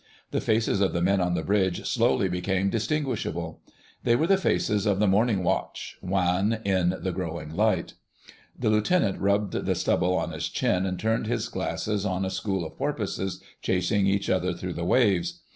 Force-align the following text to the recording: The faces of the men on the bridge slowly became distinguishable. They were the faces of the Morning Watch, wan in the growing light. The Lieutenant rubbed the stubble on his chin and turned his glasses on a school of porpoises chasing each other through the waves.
The 0.31 0.41
faces 0.41 0.81
of 0.81 0.93
the 0.93 1.01
men 1.03 1.21
on 1.21 1.35
the 1.35 1.43
bridge 1.43 1.85
slowly 1.87 2.27
became 2.27 2.71
distinguishable. 2.71 3.61
They 4.03 4.15
were 4.15 4.25
the 4.25 4.35
faces 4.35 4.87
of 4.87 4.97
the 4.97 5.05
Morning 5.05 5.43
Watch, 5.43 5.99
wan 6.01 6.53
in 6.65 6.95
the 7.01 7.11
growing 7.11 7.55
light. 7.55 7.93
The 8.57 8.71
Lieutenant 8.71 9.19
rubbed 9.21 9.53
the 9.53 9.75
stubble 9.75 10.15
on 10.17 10.31
his 10.31 10.49
chin 10.49 10.87
and 10.87 10.99
turned 10.99 11.27
his 11.27 11.49
glasses 11.49 12.03
on 12.03 12.25
a 12.25 12.31
school 12.31 12.65
of 12.65 12.79
porpoises 12.79 13.43
chasing 13.61 14.07
each 14.07 14.27
other 14.27 14.53
through 14.55 14.73
the 14.73 14.85
waves. 14.85 15.41